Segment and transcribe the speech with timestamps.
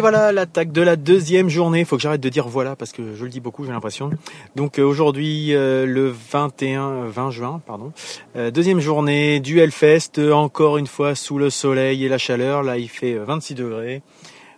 [0.00, 1.80] Et voilà l'attaque de la deuxième journée.
[1.80, 4.10] Il faut que j'arrête de dire voilà parce que je le dis beaucoup, j'ai l'impression.
[4.56, 7.92] Donc euh, aujourd'hui, euh, le 21, 20 juin, pardon.
[8.34, 12.62] Euh, deuxième journée du Hellfest, encore une fois sous le soleil et la chaleur.
[12.62, 14.00] Là, il fait 26 degrés.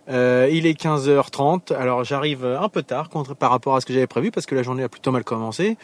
[0.07, 1.75] il est 15h30.
[1.75, 4.63] Alors j'arrive un peu tard par rapport à ce que j'avais prévu parce que la
[4.63, 5.75] journée a plutôt mal commencé.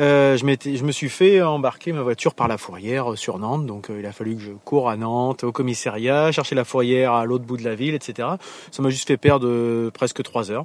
[0.00, 3.90] Euh, je, me suis fait embarquer ma voiture par la fourrière euh, sur Nantes, donc
[3.90, 7.26] euh, il a fallu que je cours à Nantes, au commissariat, chercher la fourrière à
[7.26, 8.28] l'autre bout de la ville, etc.
[8.70, 10.64] Ça m'a juste fait perdre presque trois heures.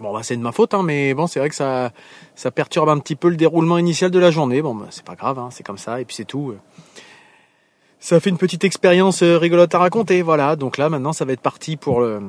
[0.00, 1.92] Bon, bah, c'est de ma faute, hein, mais bon, c'est vrai que ça,
[2.36, 4.62] ça perturbe un petit peu le déroulement initial de la journée.
[4.62, 6.54] Bon, bah, c'est pas grave, hein, c'est comme ça, et puis c'est tout.
[8.00, 10.56] Ça fait une petite expérience rigolote à raconter, voilà.
[10.56, 12.20] Donc là, maintenant, ça va être parti pour le,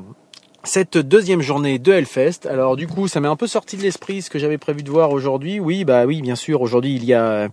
[0.66, 2.47] cette deuxième journée de Hellfest.
[2.49, 4.89] Alors du coup, ça m'est un peu sorti de l'esprit ce que j'avais prévu de
[4.89, 5.59] voir aujourd'hui.
[5.59, 6.61] Oui, bah oui, bien sûr.
[6.61, 7.49] Aujourd'hui, il y a,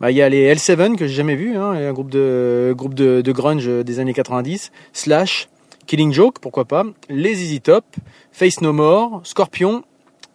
[0.00, 2.94] bah, il y a les L7 que j'ai jamais vu, hein, un groupe de groupe
[2.94, 4.72] de, grunge des années 90.
[4.92, 5.48] Slash,
[5.86, 6.84] Killing Joke, pourquoi pas.
[7.08, 7.84] Les Easy Top,
[8.32, 9.84] Face No More, Scorpion,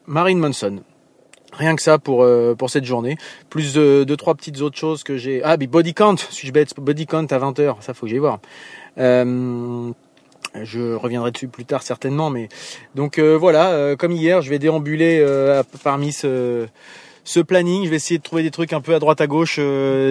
[0.07, 0.79] Marine Manson.
[1.51, 3.15] Rien que ça pour euh, pour cette journée.
[3.49, 5.43] Plus de, de trois petites autres choses que j'ai.
[5.43, 8.39] Ah, mais Body Count, suis-je bête Body Count à 20h, ça faut que j'aille voir.
[8.97, 9.91] Euh,
[10.61, 12.49] je reviendrai dessus plus tard certainement, mais
[12.95, 16.67] donc euh, voilà, euh, comme hier, je vais déambuler euh, parmi ce,
[17.47, 17.85] planning.
[17.85, 19.59] Je vais essayer de trouver des trucs un peu à droite à gauche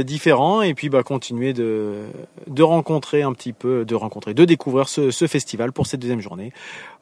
[0.05, 2.05] différents et puis bah continuer de
[2.47, 6.20] de rencontrer un petit peu, de rencontrer, de découvrir ce, ce festival pour cette deuxième
[6.20, 6.53] journée.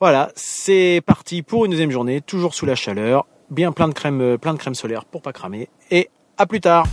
[0.00, 4.36] Voilà, c'est parti pour une deuxième journée, toujours sous la chaleur, bien plein de crème,
[4.38, 6.86] plein de crème solaire pour pas cramer et à plus tard.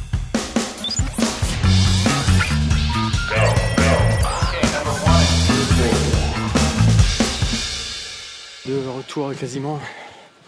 [8.68, 9.80] De retour quasiment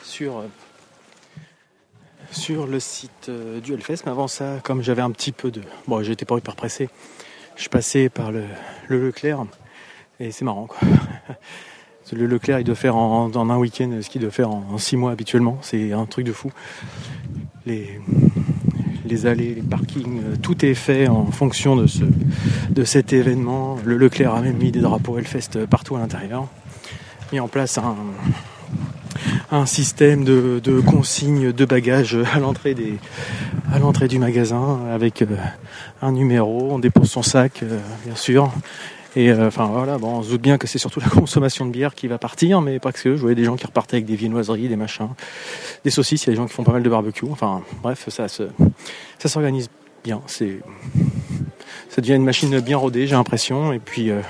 [0.03, 0.44] sur,
[2.31, 4.00] sur le site euh, du Hellfest.
[4.06, 5.62] Mais avant ça, comme j'avais un petit peu de...
[5.88, 6.90] Bon, j'étais pas hyper pressé.
[7.56, 8.44] Je passais par le,
[8.90, 9.46] Leclerc
[10.19, 10.80] et c'est marrant quoi.
[12.12, 15.12] Le Leclerc, il doit faire en, un week-end ce qu'il doit faire en, six mois
[15.12, 15.59] habituellement.
[15.62, 16.51] C'est un truc de fou.
[17.68, 18.01] Les,
[19.06, 22.03] les allées, les parkings, euh, tout est fait en fonction de, ce,
[22.72, 23.78] de cet événement.
[23.86, 26.47] Le Leclerc a même mis des drapeaux Hellfest partout à l'intérieur
[27.32, 27.96] mis en place un,
[29.52, 32.98] un système de, de, consignes de bagages à l'entrée des
[33.72, 35.28] à l'entrée du magasin avec euh,
[36.02, 38.52] un numéro, on dépose son sac euh, bien sûr.
[39.16, 41.72] Et euh, enfin voilà, bon, on se doute bien que c'est surtout la consommation de
[41.72, 43.16] bière qui va partir, mais pas que.
[43.16, 45.10] Je voyais des gens qui repartaient avec des viennoiseries, des machins,
[45.84, 47.26] des saucisses, il y a des gens qui font pas mal de barbecue.
[47.30, 49.70] Enfin bref, ça ça s'organise
[50.04, 50.60] bien, c'est
[51.90, 53.74] ça devient une machine bien rodée, j'ai l'impression.
[53.74, 54.22] Et puis, euh,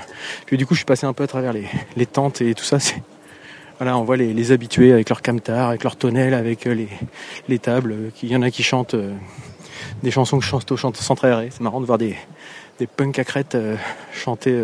[0.46, 1.66] puis du coup, je suis passé un peu à travers les,
[1.96, 2.80] les tentes et tout ça.
[2.80, 3.00] C'est
[3.78, 6.88] voilà, on voit les, les, habitués avec leur camtar, avec leur tonnelle, avec euh, les,
[7.48, 7.94] les tables.
[8.22, 9.14] Il y en a qui chantent euh,
[10.02, 11.48] des chansons que je chante au centre aéré.
[11.50, 12.16] C'est marrant de voir des,
[12.78, 13.56] des punk à crête
[14.12, 14.54] chanter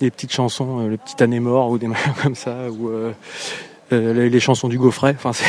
[0.00, 2.90] des petites chansons, le petit année mort ou des machins comme ça, ou
[3.90, 5.14] les, chansons du Gaufret.
[5.16, 5.44] Enfin, c'est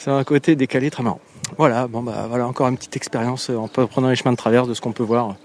[0.00, 1.20] c'est un côté décalé très marrant.
[1.58, 4.72] Voilà, bon bah voilà encore une petite expérience en prenant les chemins de traverse de
[4.72, 5.36] ce qu'on peut voir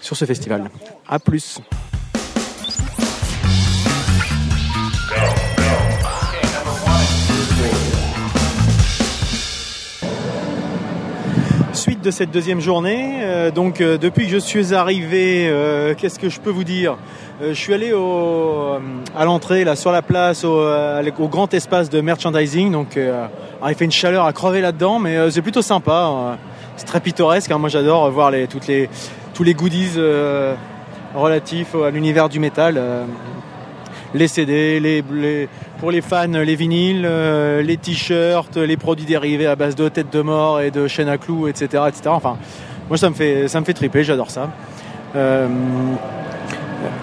[0.00, 0.70] sur ce festival.
[1.08, 1.60] A plus.
[11.72, 16.18] Suite de cette deuxième journée, euh, donc euh, depuis que je suis arrivé, euh, qu'est-ce
[16.18, 16.98] que je peux vous dire?
[17.40, 18.78] Je suis allé au,
[19.16, 22.98] à l'entrée là sur la place au, au, grand espace de merchandising, donc
[23.66, 26.04] il fait une chaleur à crever là-dedans, mais euh, c'est plutôt sympa.
[26.04, 26.38] Hein.
[26.76, 27.50] C'est très pittoresque.
[27.50, 27.58] Hein.
[27.58, 28.88] Moi, j'adore voir toutes les,
[29.34, 30.54] tous les goodies euh,
[31.14, 32.76] relatifs à l'univers du métal.
[32.78, 33.04] Euh,
[34.14, 35.04] les CD,
[35.80, 37.06] pour les fans, les vinyles,
[37.62, 41.18] les t-shirts, les produits dérivés à base de tête de mort et de chaîne à
[41.18, 42.04] clous, etc., etc.
[42.06, 42.38] Enfin,
[42.88, 44.04] moi, ça me fait, ça me fait triper.
[44.04, 44.48] J'adore ça.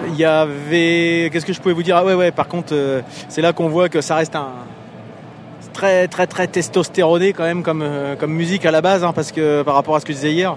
[0.08, 1.96] Il y avait, qu'est-ce que je pouvais vous dire?
[1.96, 2.30] Ah ouais, ouais.
[2.30, 2.74] Par contre,
[3.28, 4.52] c'est là qu'on voit que ça reste un
[5.76, 9.30] très très très testostéroné quand même comme, euh, comme musique à la base, hein, parce
[9.30, 10.56] que par rapport à ce que je disais hier,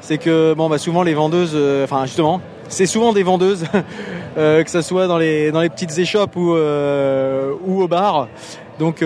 [0.00, 3.64] c'est que bon bah souvent les vendeuses, euh, enfin justement, c'est souvent des vendeuses,
[4.38, 8.26] euh, que ce soit dans les dans les petites échoppes ou ou au bar.
[8.80, 9.04] Donc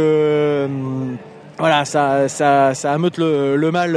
[1.60, 3.96] voilà, ça, ça, ça ameute le, le mal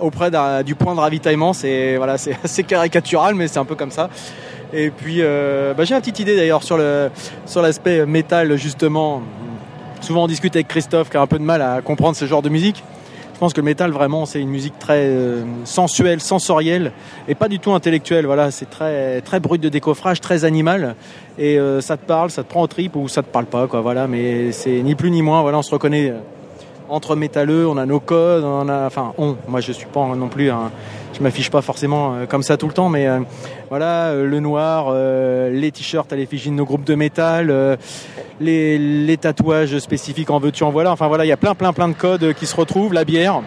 [0.00, 0.30] auprès
[0.64, 1.52] du point de ravitaillement.
[1.52, 4.10] C'est voilà, c'est assez caricatural, mais c'est un peu comme ça.
[4.72, 7.10] Et puis, bah, j'ai une petite idée d'ailleurs sur le
[7.46, 9.22] sur l'aspect métal justement
[10.00, 12.42] souvent on discute avec Christophe qui a un peu de mal à comprendre ce genre
[12.42, 12.82] de musique.
[13.34, 16.92] Je pense que le métal vraiment c'est une musique très euh, sensuelle, sensorielle
[17.26, 18.26] et pas du tout intellectuelle.
[18.26, 20.94] Voilà, c'est très très brut de décoffrage, très animal
[21.38, 23.66] et euh, ça te parle, ça te prend au trip ou ça te parle pas
[23.66, 23.80] quoi.
[23.80, 25.40] Voilà, mais c'est ni plus ni moins.
[25.42, 26.12] Voilà, on se reconnaît,
[26.90, 29.36] entre métalleux, on a nos codes, on a, enfin, on.
[29.48, 30.70] Moi, je suis pas non plus un,
[31.20, 33.20] je m'affiche pas forcément euh, comme ça tout le temps, mais euh,
[33.68, 34.92] voilà, euh, le noir,
[35.52, 37.78] les t-shirts à l'effigie de nos groupes de métal,
[38.40, 40.92] les, tatouages spécifiques en veux-tu en voilà.
[40.92, 42.94] Enfin voilà, il y a plein, plein, plein de codes qui se retrouvent.
[42.94, 43.42] La bière.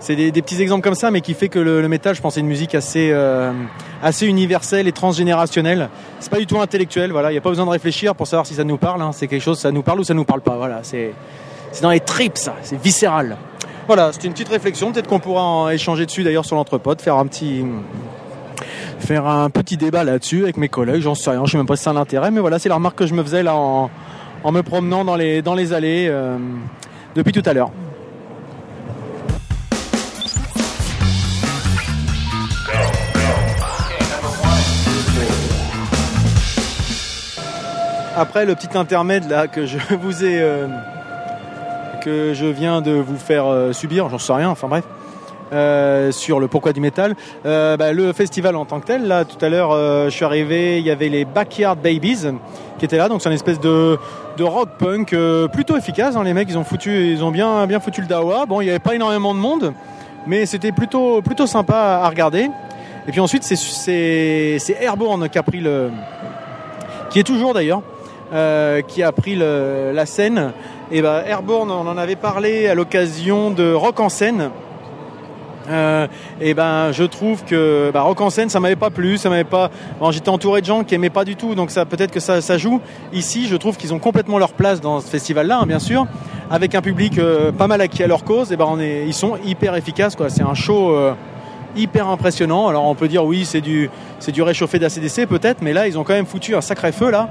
[0.00, 2.40] c'est des, petits exemples comme ça, mais qui fait que le, métal, je pense, c'est
[2.40, 3.12] une musique assez,
[4.02, 5.88] assez universelle et transgénérationnelle.
[6.20, 7.10] C'est pas du tout intellectuel.
[7.10, 9.00] Voilà, il n'y a pas besoin de réfléchir pour savoir si ça nous parle.
[9.02, 9.12] Hein.
[9.12, 10.56] C'est quelque chose, ça nous parle ou ça nous parle pas.
[10.56, 11.12] Voilà, c'est
[11.72, 12.54] c'est dans les tripes, ça.
[12.62, 13.36] C'est viscéral.
[13.86, 14.92] Voilà, c'était une petite réflexion.
[14.92, 17.64] Peut-être qu'on pourra en échanger dessus d'ailleurs sur l'entrepôt, faire un petit
[18.98, 21.02] faire un petit débat là-dessus avec mes collègues.
[21.02, 22.74] J'en sais rien, je sais même pas si c'est un intérêt, mais voilà, c'est la
[22.76, 23.90] remarque que je me faisais là en,
[24.50, 26.38] me promenant dans les dans les allées euh,
[27.14, 27.70] depuis tout à l'heure.
[38.16, 40.66] Après le petit intermède là que je vous ai euh,
[42.02, 44.84] que je viens de vous faire euh, subir, j'en sais rien, enfin bref.
[45.52, 47.14] Euh, sur le pourquoi du métal.
[47.44, 50.78] Euh, bah, le festival en tant que tel, là tout à l'heure je suis arrivé,
[50.80, 52.26] il y avait les Backyard Babies
[52.78, 53.96] qui étaient là, donc c'est une espèce de,
[54.40, 55.14] rock punk
[55.52, 56.16] plutôt efficace.
[56.16, 58.46] Hein, les mecs ils ont foutu, ils ont bien, bien foutu le dawa.
[58.46, 59.72] Bon il n'y avait pas énormément de monde,
[60.26, 62.50] mais c'était plutôt, plutôt sympa à regarder.
[63.06, 65.90] Et puis ensuite c'est Airborne qui a pris le,
[67.10, 67.82] qui est toujours d'ailleurs,
[68.88, 70.52] qui a pris la scène
[70.90, 74.50] et ben Airborne, on en avait parlé à l'occasion de Rock en scène.
[75.68, 76.06] Euh,
[76.40, 79.42] et ben je trouve que bah, rock en scène ça m'avait pas plu ça m'avait
[79.42, 79.70] pas
[80.10, 82.80] j'étais entouré de gens qui aimaient pas du tout donc ça peut-être que ça, joue.
[83.12, 86.06] Ici je trouve qu'ils ont complètement leur place dans ce festival là hein, bien sûr
[86.50, 88.52] avec un public euh, pas mal acquis à leur cause.
[88.52, 91.14] Et ben on est ils sont hyper efficaces c'est un show euh,
[91.74, 92.68] hyper impressionnant.
[92.68, 93.90] Alors on peut dire oui c'est du
[94.20, 97.10] c'est du réchauffé d'ACDC peut-être mais là ils ont quand même foutu un sacré feu
[97.10, 97.28] là.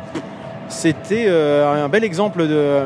[0.68, 2.86] C'était un bel exemple de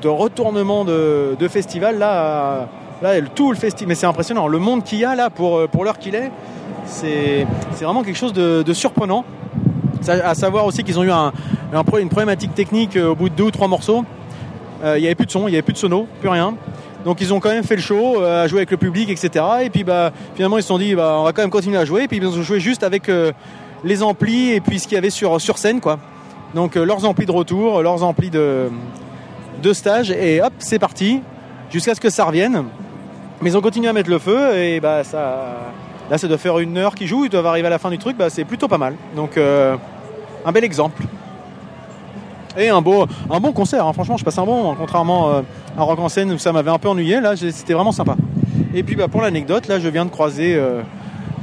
[0.00, 2.68] de retournement de, festival là,
[3.02, 4.46] là tout le festival mais c'est impressionnant.
[4.46, 6.30] Le monde qu'il y a là pour, pour l'heure qu'il est
[6.86, 7.46] c'est
[7.80, 9.24] vraiment quelque chose de, surprenant.
[10.08, 11.32] À savoir aussi qu'ils ont eu un,
[11.98, 14.04] une problématique technique euh, au bout de deux ou trois morceaux.
[14.84, 16.54] Euh, il n'y avait plus de son il n'y avait plus de sono plus rien.
[17.04, 19.44] Donc ils ont quand même fait le show euh, à jouer avec le public etc
[19.62, 21.84] et puis bah finalement ils se sont dit bah, on va quand même continuer à
[21.84, 22.04] jouer.
[22.04, 23.10] Et puis ils ont joué juste avec
[23.84, 25.98] les amplis et puis ce qu'il y avait sur, sur scène quoi.
[26.54, 28.70] Donc leurs amplis de retour leurs amplis de
[29.62, 31.20] deux stages et hop, c'est parti,
[31.70, 32.64] jusqu'à ce que ça revienne.
[33.42, 35.72] Mais ils ont continué à mettre le feu et bah ça,
[36.10, 37.98] là ça doit faire une heure qu'ils jouent, ils doivent arriver à la fin du
[37.98, 38.94] truc, bah c'est plutôt pas mal.
[39.14, 39.76] Donc euh,
[40.44, 41.02] un bel exemple.
[42.58, 43.92] Et un, beau, un bon concert, hein.
[43.92, 45.42] franchement je passe un bon, contrairement euh,
[45.76, 48.16] à Rock en scène où ça m'avait un peu ennuyé, là c'était vraiment sympa.
[48.74, 50.80] Et puis bah, pour l'anecdote, là je viens de croiser euh,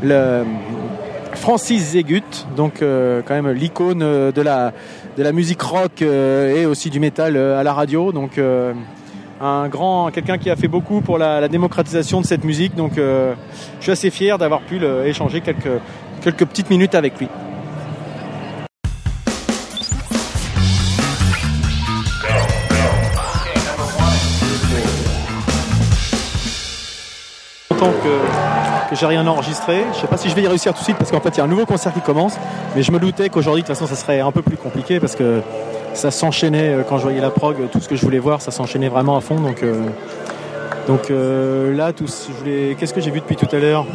[0.01, 0.44] le
[1.36, 2.24] Francis Zegut,
[2.56, 4.71] donc quand même l'icône de la,
[5.18, 8.12] de la musique rock euh, et aussi du métal euh, à la radio.
[8.12, 8.74] Donc euh,
[9.42, 12.75] un grand, quelqu'un qui a fait beaucoup pour la, démocratisation de cette musique.
[12.75, 13.33] Donc je
[13.80, 15.81] suis assez fier d'avoir pu échanger quelques,
[16.21, 17.27] quelques petites minutes avec lui.
[28.03, 28.43] que,
[28.96, 29.84] j'ai rien enregistré.
[29.94, 31.38] Je sais pas si je vais y réussir tout de suite parce qu'en fait il
[31.38, 32.36] y a un nouveau concert qui commence.
[32.76, 35.16] Mais je me doutais qu'aujourd'hui de toute façon ça serait un peu plus compliqué parce
[35.16, 35.42] que
[35.94, 38.52] ça s'enchaînait euh, quand je voyais la prog, tout ce que je voulais voir, ça
[38.52, 39.40] s'enchaînait vraiment à fond.
[39.40, 39.84] Donc, euh,
[40.88, 43.86] donc euh, là, qu'est-ce que j'ai vu depuis tout à l'heure?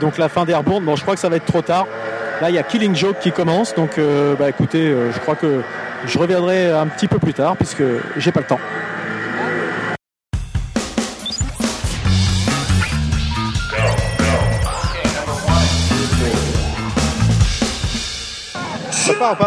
[0.00, 1.86] Donc la fin d'Airborne, bon je crois que ça va être trop tard.
[2.40, 3.98] Là il y a Killing Joke qui commence, donc
[4.38, 5.62] bah écoutez, je crois que
[6.06, 7.82] je reviendrai un petit peu plus tard puisque
[8.16, 8.60] j'ai pas le temps.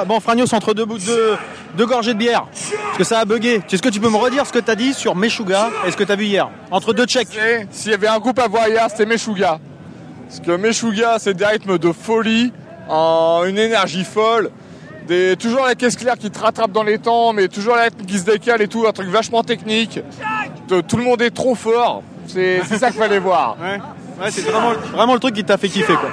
[0.08, 1.38] Bon, Fragnos, entre deux, deux,
[1.76, 3.62] deux gorgées de bière, parce que ça a bugué.
[3.72, 5.98] Est-ce que tu peux me redire ce que tu as dit sur Meshuga et ce
[5.98, 6.50] que tu as vu hier?
[6.72, 7.28] Entre deux checks.
[7.72, 9.60] S'il y avait un groupe à voir hier, c'était Meshuga.
[10.28, 12.52] Parce que Meshuga, c'est des rythmes de folie,
[12.90, 14.50] en une énergie folle.
[15.08, 18.06] Des, toujours la caisse claire qui te rattrape dans les temps, mais toujours la rythme
[18.06, 20.00] qui se décale et tout, un truc vachement technique.
[20.68, 22.02] tout le monde est trop fort.
[22.28, 23.56] C'est ça qu'il fallait voir.
[24.20, 26.10] Ouais, c'est vraiment, vraiment le truc qui t'a fait kiffer quoi.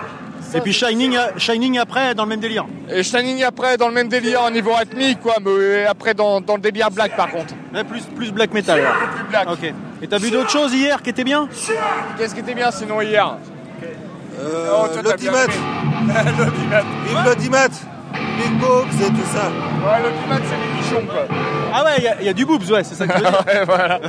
[0.55, 2.67] Et puis Shining, Shining après dans le même délire.
[2.91, 6.59] Et Shining après dans le même délire au niveau rythmique quoi, mais après dans, le
[6.59, 7.55] délire black par contre.
[7.89, 8.81] plus, plus black metal.
[9.15, 9.51] plus black.
[9.51, 9.73] Ok.
[10.03, 11.49] Et t'as vu d'autres choses hier qui étaient bien?
[12.19, 13.37] Qu'est-ce qui était bien sinon hier?
[14.41, 15.47] Euh, oh, L'audimat.
[17.25, 17.69] L'audimat.
[18.37, 19.49] Big Boobs et tout ça.
[19.49, 21.27] Ouais, l'audimat c'est les nichons quoi.
[21.73, 23.45] Ah ouais, il y, a du boobs, ouais, c'est ça que tu veux dire.
[23.47, 24.01] ouais, voilà.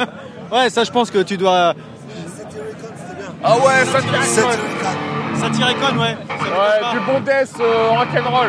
[0.52, 1.74] ouais, ça je pense que tu dois.
[2.36, 2.60] c'était
[3.14, 3.32] bien.
[3.44, 4.42] Ah ouais, ça
[5.40, 6.16] Satyricon, ouais.
[6.28, 8.48] Ouais, du bon death euh, rock'n'roll.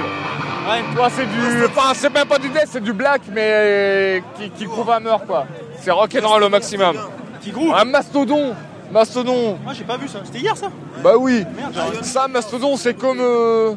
[0.69, 0.81] Ouais.
[0.91, 1.65] Tu vois, c'est du.
[1.65, 5.25] Enfin, c'est même pas du death, c'est du black, mais qui, qui groove à mort,
[5.25, 5.45] quoi.
[5.81, 6.95] C'est rock'n'roll au maximum.
[7.41, 8.53] Qui groove Un mastodon
[8.91, 10.19] Mastodon Moi j'ai pas vu ça.
[10.23, 10.67] C'était hier ça
[11.03, 11.73] Bah oui Merde.
[12.03, 13.17] Ça, mastodon, c'est comme.
[13.19, 13.73] euh,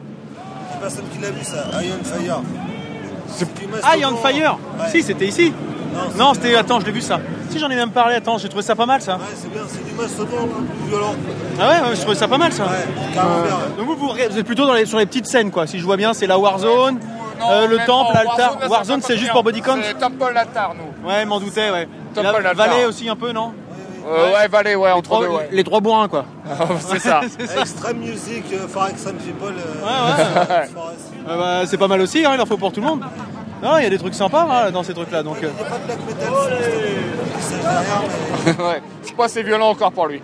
[0.70, 1.64] Il y a personne qui l'a vu ça.
[1.82, 2.40] Iron Fire.
[3.28, 3.88] C'est- du Ah.
[4.28, 4.88] Fire Ouais.
[4.90, 5.52] Si, c'était ici.
[6.16, 6.54] Non, Non, c'était.
[6.56, 7.20] Attends, je l'ai vu ça.
[7.50, 8.14] Si, j'en ai même parlé.
[8.16, 9.14] Attends, j'ai trouvé ça pas mal ça.
[9.16, 11.14] Ouais, c'est bien, c'est du mastodon un peu plus violent.
[11.60, 12.64] Ah ouais, ouais, je trouvais ça pas mal ça.
[12.64, 12.70] Ouais,
[13.14, 13.54] carrément bien.
[13.54, 13.76] ouais.
[13.78, 15.66] Donc vous, vous, vous êtes plutôt dans les, sur les petites scènes quoi.
[15.66, 16.98] Si je vois bien, c'est la Warzone,
[17.40, 18.24] Non, euh, le même temple, pas.
[18.24, 18.58] l'altar.
[18.68, 21.08] Warzone, c'est juste pour body count C'est temple, l'altar, nous.
[21.08, 21.88] Ouais, m'en doutais, ouais.
[22.14, 22.54] Ball, l'altar.
[22.54, 23.52] Valais aussi un peu, non
[24.08, 25.48] Euh, ouais, Valais, ouais, entre Trois- deux, ouais.
[25.50, 26.24] Les trois bourrins quoi.
[26.80, 27.20] c'est ça.
[27.38, 27.60] c'est ça.
[27.60, 29.54] Extreme Music, euh, for Extreme People.
[29.58, 30.68] euh, Ouais, ouais.
[30.72, 31.12] Forest.
[31.28, 33.00] Euh, bah, c'est pas mal aussi, hein, il en faut pour tout le monde.
[33.62, 35.22] Non, il y a des trucs sympas hein, dans ces trucs-là.
[35.22, 36.30] Donc, euh, Il n'y a pas de black metal,
[38.44, 38.82] mais ouais.
[39.06, 40.20] Je crois que c'est violent encore pour lui.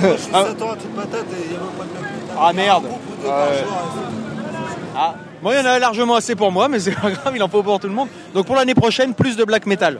[0.00, 2.36] je suis Satan à toute patate et il n'y a même pas de black metal.
[2.40, 2.84] Ah, merde.
[2.84, 2.88] Ouais.
[3.28, 5.14] jour, et ah.
[5.42, 7.48] Bon, il y en a largement assez pour moi, mais c'est pas grave, il en
[7.48, 8.08] faut pour tout le monde.
[8.34, 9.98] Donc pour l'année prochaine, plus de black metal.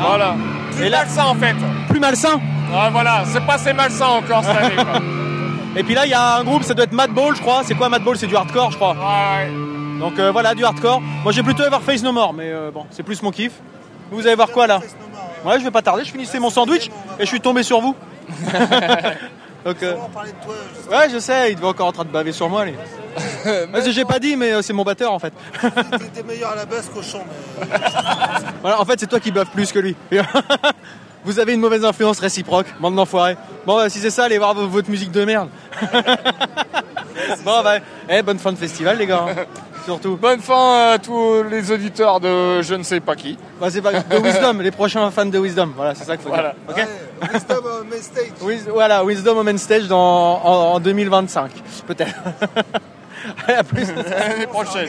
[0.00, 0.34] Voilà.
[0.72, 1.56] Plus Et là- malsain, en fait.
[1.88, 2.40] Plus malsain.
[2.74, 5.00] Ah, voilà, c'est pas assez malsain encore cette année, quoi.
[5.76, 7.62] Et puis là, il y a un groupe, ça doit être Mad Ball, je crois.
[7.64, 8.16] C'est quoi Mad Ball?
[8.16, 8.92] C'est du hardcore, je crois.
[8.94, 9.50] Ouais.
[10.00, 11.00] Donc euh, voilà, du hardcore.
[11.00, 13.52] Moi, j'ai plutôt voir Face No More, mais euh, bon, c'est plus mon kiff.
[14.10, 14.80] Vous allez voir quoi là?
[15.44, 15.58] Ouais.
[15.58, 16.04] Je vais pas tarder.
[16.04, 16.88] Je finissais mon sandwich
[17.18, 17.94] et je suis tombé sur vous.
[19.64, 19.94] Donc, euh,
[20.90, 22.64] ouais, je sais, il devait encore en train de baver sur moi.
[22.64, 22.72] Lui.
[23.90, 25.34] J'ai pas dit, mais c'est mon batteur en fait.
[25.60, 27.24] T'étais meilleur à la basse qu'au chant,
[28.62, 29.94] Voilà, en fait, c'est toi qui bave plus que lui.
[31.24, 33.36] Vous avez une mauvaise influence réciproque, bande d'enfoirés.
[33.66, 35.50] Bon, bah, si c'est ça, allez voir votre musique de merde.
[37.44, 37.76] bon, bah,
[38.08, 39.26] eh, bonne fin de festival, les gars.
[39.84, 40.16] Surtout.
[40.16, 43.36] Bonne fin à tous les auditeurs de je ne sais pas qui.
[43.60, 45.72] Bah, c'est pas de Wisdom, les prochains fans de Wisdom.
[45.74, 46.54] Voilà, c'est ça qu'il faut Voilà.
[46.68, 46.68] dire.
[46.68, 48.24] Ok ouais, Wisdom on main stage.
[48.42, 51.50] Wis- voilà, Wisdom au main stage dans, en, en 2025,
[51.86, 52.14] peut-être.
[53.46, 53.86] Allez, à plus.
[53.94, 54.88] L'année prochaine.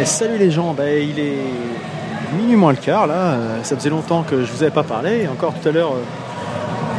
[0.00, 1.36] Eh, salut les gens, Bah, il est
[2.32, 5.22] minuit moins le quart là, Euh, ça faisait longtemps que je vous avais pas parlé,
[5.22, 6.02] et encore tout à l'heure euh,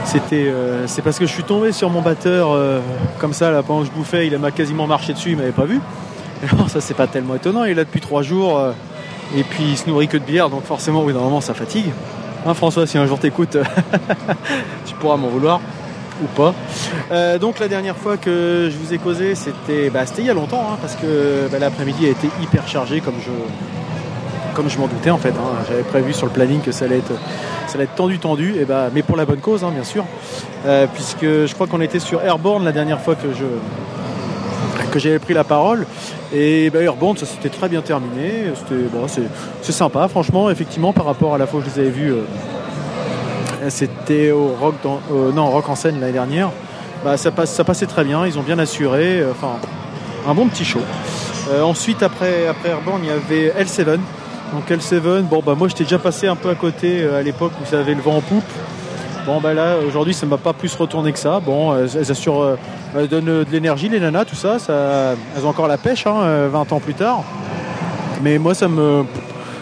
[0.06, 2.58] c'était euh, c'est parce que je suis tombé sur mon batteur
[3.20, 5.66] comme ça là pendant que je bouffais, il m'a quasiment marché dessus, il m'avait pas
[5.66, 5.80] vu.
[6.52, 8.62] Alors ça c'est pas tellement étonnant, il est là depuis trois jours
[9.36, 11.92] et puis il se nourrit que de bière donc forcément d'un moment ça fatigue.
[12.46, 13.58] Hein, François si un jour t'écoutes
[14.86, 15.62] tu pourras m'en vouloir
[16.22, 16.54] ou pas.
[17.40, 20.68] Donc la dernière fois que je vous ai causé, c'était bah, il y a longtemps,
[20.70, 23.32] hein, parce que bah, l'après-midi a été hyper chargé, comme je,
[24.54, 25.30] comme je m'en doutais en fait.
[25.30, 25.64] hein.
[25.68, 29.18] J'avais prévu sur le planning que ça allait être, tendu, tendu, et bah, mais pour
[29.18, 30.06] la bonne cause, hein, bien sûr,
[30.66, 33.46] Euh, puisque je crois qu'on était sur Airborne la dernière fois que je
[34.96, 35.86] j'avais pris la parole.
[36.34, 38.52] Et bah, Airborne, ça s'était très bien terminé.
[38.56, 41.90] C'était bon, c'est sympa, franchement, effectivement, par rapport à la fois que je les avais
[41.90, 42.12] vus.
[42.14, 46.50] euh, c'était au rock, euh, non, rock en scène l'année dernière.
[47.04, 49.24] Bah, ça, passe, ça passait très bien, ils ont bien assuré.
[49.32, 49.54] Enfin,
[50.28, 50.82] un bon petit show.
[51.62, 53.98] Ensuite, après, après Airborne, il y avait L7.
[54.54, 57.54] Donc L7, bon, bah, moi j'étais déjà passé un peu à côté euh, à l'époque
[57.62, 58.44] où ça avait le vent en poupe.
[59.26, 61.40] Bon, bah là, aujourd'hui, ça m'a pas plus retourné que ça.
[61.40, 62.56] Bon, elles assurent, euh,
[62.94, 65.16] elles donnent euh, de l'énergie, les nanas, tout ça, ça.
[65.36, 67.24] Elles ont encore la pêche, hein, euh, 20 ans plus tard.
[68.22, 69.06] Mais moi, ça me,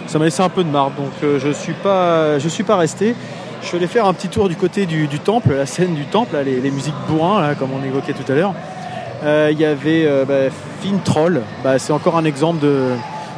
[0.08, 0.90] ça m'a laissé un peu de marre.
[0.92, 3.16] Donc, je suis pas, je suis pas resté.
[3.62, 6.36] Je suis allé faire un petit tour du côté du, temple, la scène du temple,
[6.44, 8.54] les, musiques bourrin, comme on évoquait tout à l'heure.
[9.24, 10.50] Il y avait euh, bah,
[10.82, 11.42] Fin Troll.
[11.64, 12.88] Bah, c'est encore un exemple de,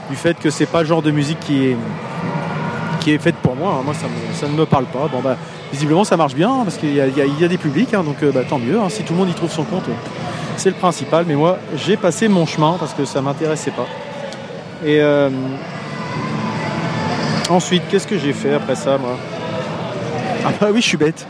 [0.10, 1.78] du fait que c'est pas le genre de musique qui est,
[3.00, 3.78] qui est faite pour moi.
[3.80, 3.82] hein.
[3.86, 5.08] Moi, ça, ne me parle pas.
[5.12, 5.38] Bon, bah,
[5.72, 8.42] visiblement, ça marche bien hein, parce qu'il y, a- des publics, hein, donc euh, bah,
[8.48, 8.80] tant mieux.
[8.90, 9.86] Si tout le monde y trouve son compte,
[10.58, 11.26] c'est le principal.
[11.28, 13.88] Mais moi, j'ai passé mon chemin parce que ça m'intéressait pas.
[14.86, 15.30] Et euh,
[17.50, 19.18] ensuite, qu'est-ce que j'ai fait après ça, moi?
[20.46, 21.26] Ah bah oui, je suis bête.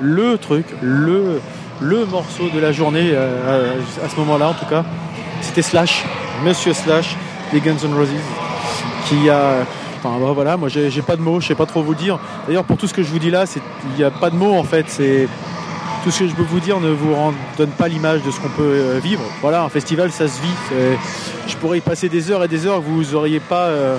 [0.00, 1.40] Le truc, le,
[1.80, 4.84] le morceau de la journée, euh, à ce moment-là en tout cas,
[5.40, 6.04] c'était Slash,
[6.44, 7.16] Monsieur Slash,
[7.52, 8.08] des Guns N' Roses,
[9.08, 9.64] qui a...
[10.02, 12.18] Enfin bah, voilà, moi j'ai pas de mots, je sais pas trop vous dire.
[12.46, 14.54] D'ailleurs pour tout ce que je vous dis là, il n'y a pas de mots
[14.54, 15.28] en fait, c'est...
[16.04, 17.12] Tout ce que je peux vous dire ne vous
[17.58, 19.22] donne pas l'image de ce qu'on peut euh, vivre.
[19.40, 20.54] Voilà, un festival, ça se vit.
[21.48, 23.98] Je pourrais y passer des heures et des heures, vous n'auriez pas euh,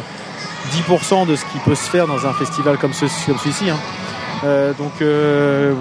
[0.89, 3.69] 10% de ce qui peut se faire dans un festival comme, ce- comme celui-ci.
[3.69, 3.75] hein.
[4.45, 5.73] Euh, donc euh,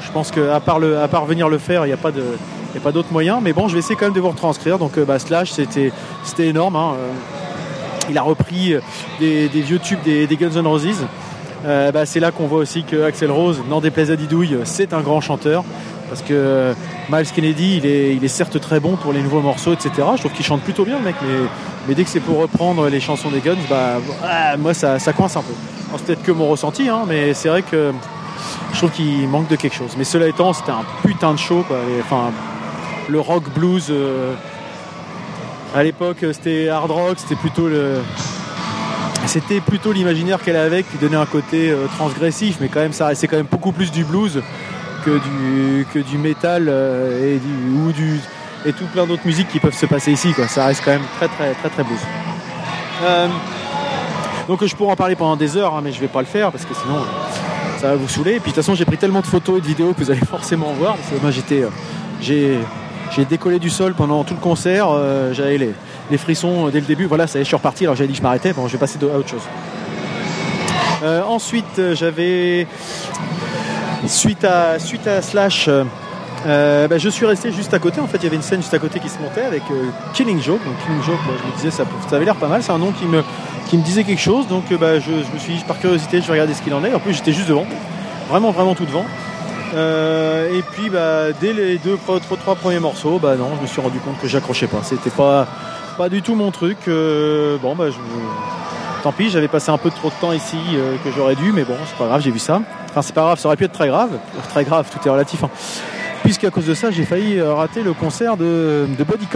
[0.00, 2.24] je pense qu'à part, le- à part venir le faire, il n'y a pas de...
[2.74, 4.30] il y a pas d'autre moyen, mais bon, je vais essayer quand même de vous
[4.30, 4.78] retranscrire.
[4.78, 5.92] Donc, euh, bah, Slash, c'était
[6.38, 6.74] énorme.
[6.76, 6.94] hein.
[6.98, 7.12] Euh,
[8.10, 8.74] Il a repris
[9.20, 11.06] des, des vieux tubes des, Guns N' Roses.
[11.66, 14.92] Euh, bah, c'est là qu'on voit aussi que Axel Rose, n'en déplaise à Didouille, c'est
[14.92, 15.64] un grand chanteur.
[16.10, 16.74] Parce que euh,
[17.10, 19.90] Miles Kennedy, il est, il est certes très bon pour les nouveaux morceaux, etc.
[20.16, 21.34] Je trouve qu'il chante plutôt bien, le mec, mais,
[21.88, 25.12] mais dès que c'est pour reprendre les chansons des Guns, bah, ah, moi, ça, ça
[25.14, 25.54] coince un peu.
[25.96, 27.92] c'est peut-être que mon ressenti, hein, mais c'est vrai que
[28.72, 29.92] je trouve qu'il manque de quelque chose.
[29.96, 31.64] Mais cela étant, c'était un putain de show.
[31.66, 31.78] Quoi.
[33.08, 34.34] Le rock blues, euh,
[35.74, 37.98] à l'époque, c'était hard rock, c'était plutôt le.
[39.26, 43.06] C'était plutôt l'imaginaire qu'elle avait qui donnait un côté euh, transgressif, mais quand même, ça
[43.06, 44.42] restait quand même beaucoup plus du blues
[45.04, 47.40] que du, que du métal euh, et,
[47.74, 48.20] ou du,
[48.66, 50.32] et tout plein d'autres musiques qui peuvent se passer ici.
[50.34, 50.46] Quoi.
[50.46, 51.98] Ça reste quand même très, très, très, très blues.
[53.02, 53.28] Euh,
[54.46, 56.52] donc, je pourrais en parler pendant des heures, hein, mais je vais pas le faire
[56.52, 57.02] parce que sinon
[57.80, 58.32] ça va vous saouler.
[58.32, 60.10] Et puis de toute façon, j'ai pris tellement de photos et de vidéos que vous
[60.10, 60.96] allez forcément voir.
[60.96, 62.58] Parce que moi, j'étais, euh,
[63.14, 64.88] j'ai décollé du sol pendant tout le concert.
[64.90, 65.58] euh, j'avais
[66.10, 67.06] les, frissons dès le début.
[67.06, 67.84] Voilà, ça y est, je suis reparti.
[67.84, 68.52] Alors j'avais dit que je m'arrêtais.
[68.52, 69.42] Bon, je vais passer à autre chose.
[71.02, 72.66] Euh, ensuite, euh, j'avais
[74.06, 75.68] suite à suite à Slash.
[75.68, 78.00] bah, je suis resté juste à côté.
[78.00, 79.62] En fait, il y avait une scène juste à côté qui se montait avec
[80.14, 80.64] Killing Joke.
[80.64, 82.62] Donc Killing Joke, je me disais, ça, avait l'air pas mal.
[82.62, 83.22] C'est un nom qui me
[83.68, 84.48] qui me disait quelque chose.
[84.48, 86.84] Donc bah, je, je me suis dit, par curiosité, je vais regarder ce qu'il en
[86.84, 86.92] est.
[86.92, 87.66] En plus, j'étais juste devant,
[88.28, 89.04] vraiment, vraiment tout devant.
[89.74, 93.80] Euh, et puis, bah, dès les deux, trois, premiers morceaux, bah non, je me suis
[93.80, 94.80] rendu compte que j'accrochais pas.
[94.82, 95.46] C'était pas,
[95.98, 96.78] pas du tout mon truc.
[96.88, 97.96] Euh, bon, bah, je,
[99.02, 101.64] tant pis, j'avais passé un peu trop de temps ici euh, que j'aurais dû, mais
[101.64, 102.60] bon, c'est pas grave, j'ai vu ça.
[102.90, 104.10] Enfin, c'est pas grave, ça aurait pu être très grave.
[104.50, 105.42] Très grave, tout est relatif.
[105.42, 105.50] hein.
[106.22, 109.26] Puisqu'à cause de ça, j'ai failli rater le concert de, de Body.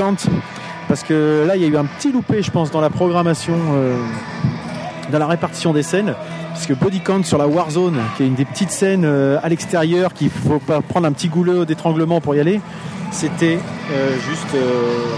[0.87, 3.59] Parce que là, il y a eu un petit loupé, je pense, dans la programmation,
[5.11, 6.15] dans la répartition des scènes.
[6.55, 10.13] Puisque Body Count sur la Warzone, qui est une des petites scènes euh, à l'extérieur,
[10.13, 12.61] qu'il faut pas prendre un petit goulot d'étranglement pour y aller,
[13.11, 13.59] c'était
[13.93, 15.15] euh, juste, euh,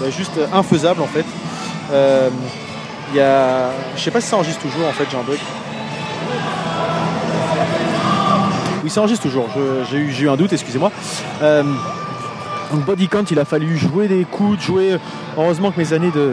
[0.00, 1.24] bah, juste infaisable en fait.
[1.92, 2.28] Euh,
[3.12, 5.38] Il y a, je sais pas si ça enregistre toujours en fait, j'ai un bug.
[8.82, 9.48] Oui, ça enregistre toujours.
[9.90, 10.90] J'ai eu, eu un doute, excusez-moi.
[11.42, 11.62] Euh,
[12.72, 14.96] donc Body Count, il a fallu jouer des coudes, jouer.
[15.36, 16.32] Heureusement que mes années de,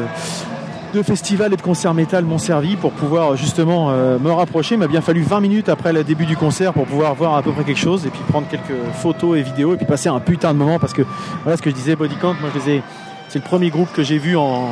[0.94, 4.76] de festival et de concert métal m'ont servi pour pouvoir justement euh, me rapprocher.
[4.76, 7.44] Il m'a bien fallu 20 minutes après le début du concert pour pouvoir voir à
[7.44, 10.20] peu près quelque chose et puis prendre quelques photos et vidéos et puis passer un
[10.20, 11.04] putain de moment parce que
[11.44, 12.82] voilà ce que je disais, Body Count, moi je les
[13.28, 14.70] c'est le premier groupe que j'ai vu en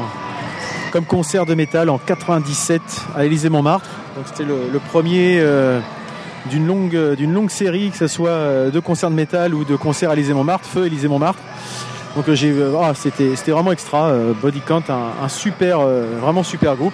[0.92, 2.82] comme concert de métal en 97
[3.16, 3.90] à Élysée Montmartre.
[4.16, 5.80] Donc c'était le, premier euh,
[6.50, 9.76] d'une longue d'une longue série, que ce soit euh, de concerts de métal ou de
[9.76, 11.40] concerts à Élysée Montmartre, feu Élysée Montmartre.
[12.18, 14.08] Donc euh, j'ai euh, ah, c'était c'était vraiment extra.
[14.08, 16.94] euh, Body Count, un, super vraiment super groupe.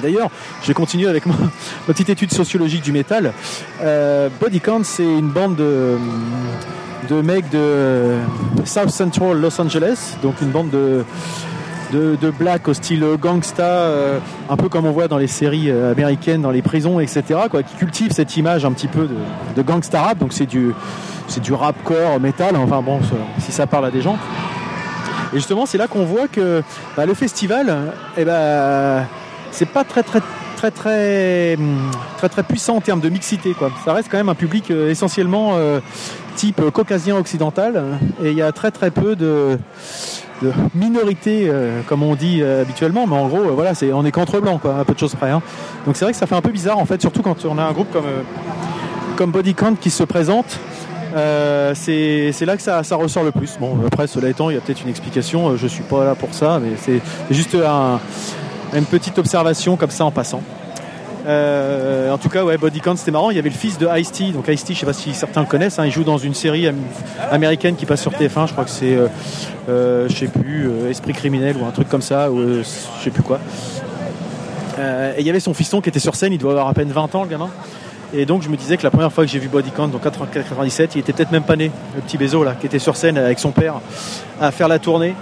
[0.00, 0.30] D'ailleurs,
[0.62, 1.34] je vais continuer avec ma,
[1.88, 3.32] ma petite étude sociologique du métal.
[3.82, 5.96] Euh, Body Count, c'est une bande de,
[7.10, 8.18] de mecs de
[8.64, 11.04] South Central Los Angeles, donc une bande de,
[11.94, 15.92] de, black au style gangsta, euh, un peu comme on voit dans les séries euh,
[15.92, 17.22] américaines, dans les prisons, etc.,
[17.66, 19.08] qui cultive cette image un petit peu
[19.56, 20.18] de, gangsta rap.
[20.18, 20.74] Donc c'est du,
[21.28, 23.00] c'est du rapcore métal, enfin bon,
[23.38, 24.18] si ça parle à des gens.
[25.32, 26.62] Et justement, c'est là qu'on voit que
[26.96, 29.04] bah, le festival, eh ben,
[29.50, 30.20] c'est pas très très
[30.70, 33.70] très très hum, très très puissant en termes de mixité quoi.
[33.84, 35.80] Ça reste quand même un public euh, essentiellement euh,
[36.36, 37.82] type caucasien occidental
[38.22, 39.58] et il y a très très peu de,
[40.74, 44.60] minorités euh, comme on dit habituellement mais en gros voilà c'est on est qu'entre blancs
[44.60, 45.42] quoi un peu de choses près hein.
[45.86, 47.62] donc c'est vrai que ça fait un peu bizarre en fait surtout quand on a
[47.62, 48.06] un groupe comme
[49.16, 50.58] comme Body Count qui se présente
[51.74, 53.56] c'est c'est là que ça, ça ressort le plus.
[53.60, 55.56] Bon, après, cela étant, il y a peut-être une explication.
[55.56, 57.00] Je suis pas là pour ça, mais c'est
[57.30, 58.00] juste un-
[58.78, 60.42] une petite observation comme ça en passant.
[61.26, 63.30] Euh, en tout cas, ouais, Body Count, c'était marrant.
[63.30, 64.32] Il y avait le fils de Ice-T.
[64.32, 65.78] Donc Ice-T, je sais pas si certains le connaissent.
[65.78, 66.76] hein, il joue dans une série am-
[67.30, 68.46] américaine qui passe sur TF1.
[68.48, 69.06] Je crois que c'est, euh,
[69.70, 72.62] euh, je sais plus, Esprit criminel ou un truc comme ça, ou je
[73.02, 73.38] sais plus quoi.
[74.78, 76.32] Et il y avait son fiston qui était sur scène.
[76.32, 77.48] Il doit avoir à peine 20 ans, le gamin.
[78.16, 80.02] Et donc je me disais que la première fois que j'ai vu Body Count, donc
[80.02, 83.18] 97, il était peut-être même pas né, le petit Bézo là, qui était sur scène
[83.18, 83.80] avec son père
[84.40, 85.16] à faire la tournée.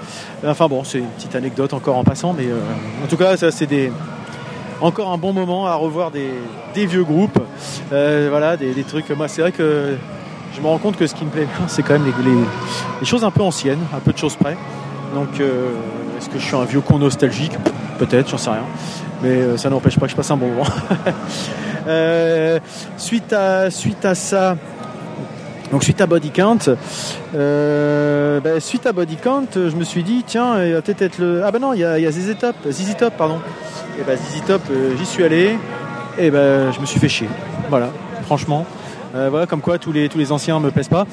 [0.47, 2.59] Enfin bon, c'est une petite anecdote encore en passant, mais euh,
[3.03, 3.91] en tout cas, ça c'est des
[4.83, 6.33] encore un bon moment à revoir des,
[6.75, 7.39] vieux groupes,
[7.93, 9.09] Euh, voilà, des, trucs.
[9.11, 9.97] Moi, c'est vrai que
[10.55, 12.13] je me rends compte que ce qui me plaît c'est quand même
[13.01, 14.57] les choses un peu anciennes, un peu de choses près.
[15.15, 15.71] Donc, euh,
[16.23, 17.53] est-ce que je suis un vieux con nostalgique
[17.99, 18.63] Peut-être, j'en sais rien.
[19.23, 20.65] Mais euh, ça n'empêche pas que je passe un bon moment.
[21.89, 22.61] Euh,
[22.97, 24.57] suite, à, suite à ça,
[25.73, 26.77] donc suite à Body Count,
[27.35, 31.19] euh, ben, suite à Body Count, je me suis dit tiens, il va peut-être être
[31.19, 31.43] le.
[31.45, 33.41] Ah ben non, il y a, y ZZ Top, ZZ Top, pardon.
[33.99, 34.63] Et ben ZZ Top,
[34.97, 35.59] j'y suis allé,
[36.19, 37.29] et ben je me suis fait chier.
[37.69, 37.89] Voilà,
[38.27, 38.65] franchement.
[39.13, 41.05] Voilà, comme quoi tous les, tous les anciens me plaisent pas.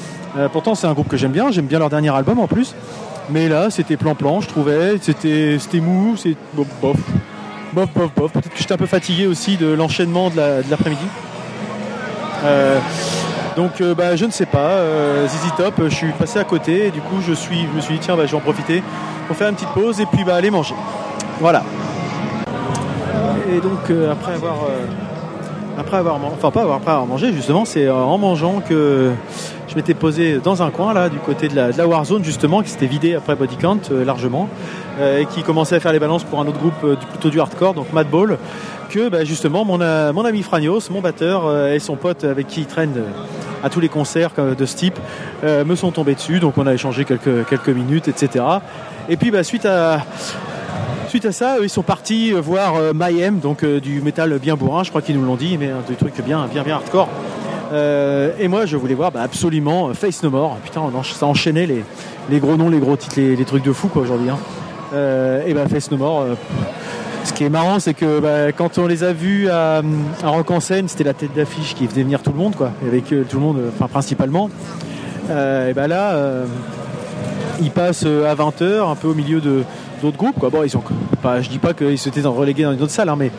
[0.52, 2.76] Pourtant, c'est un groupe que j'aime bien, j'aime bien leur dernier album en plus.
[3.32, 4.98] Mais là, c'était plan-plan, je trouvais.
[5.02, 6.98] C'était mou, c'est bof, bof.
[7.74, 8.32] Bof, bof.
[8.32, 11.06] Peut-être que j'étais un peu fatigué aussi de l'enchaînement de la- de l'après-midi.
[12.44, 12.80] Euh,
[13.56, 14.72] donc, euh, bah, je ne sais pas.
[14.80, 16.88] Euh, ZZ Top, je suis passé à côté.
[16.88, 18.82] Et du coup, je, suis, je me suis dit, tiens, bah, je vais en profiter
[19.28, 20.76] pour faire une petite pause et puis bah, aller manger.
[21.40, 21.64] Voilà.
[23.52, 24.56] Et donc euh, après avoir
[25.78, 29.12] après avoir man- enfin pas avoir, après avoir mangé justement, c'est euh, en mangeant que
[29.68, 32.88] je m'étais posé dans un coin là du côté de la, Warzone justement qui s'était
[32.88, 34.50] vidé après Body Count euh, largement
[35.00, 37.74] euh, et qui commençait à faire les balances pour un autre groupe plutôt du hardcore
[37.74, 38.38] donc Madball
[38.90, 42.66] que bah, justement mon, mon ami Franios, mon batteur et son pote avec qui il
[42.66, 43.04] traîne
[43.64, 44.98] à tous les concerts de ce type
[45.44, 48.44] me sont tombés dessus donc on a échangé quelques, quelques minutes etc.
[49.08, 50.02] Et puis bah, suite à
[51.10, 54.56] Suite à ça, ils sont partis euh, voir euh, Mayhem, donc euh, du métal bien
[54.56, 57.10] bourrin, je crois qu'ils nous l'ont dit, mais des trucs bien, bien, bien hardcore.
[57.74, 60.58] Et moi, je voulais voir bah, absolument Face No More.
[60.64, 61.84] Putain, ça enchaînait les,
[62.30, 64.30] les gros noms, les gros titres, les, trucs de fou quoi aujourd'hui.
[64.30, 64.38] hein.
[65.48, 66.26] Et bah Face No More.
[67.24, 69.82] ce qui est marrant, c'est que bah, quand on les a vus à,
[70.24, 72.72] à Rock en scène, c'était la tête d'affiche qui faisait venir tout le monde, quoi,
[72.88, 74.52] avec tout le monde, enfin principalement.
[75.28, 76.16] Et bah là,
[77.62, 79.64] ils passent à 20h, un peu au milieu de
[80.00, 80.40] d'autres groupes.
[80.40, 80.50] Quoi.
[80.50, 80.72] Bon, ils
[81.22, 83.32] pas, je dis pas qu'ils s'étaient relégués dans une autre salle, hein, mais